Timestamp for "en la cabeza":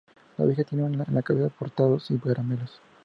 0.87-1.53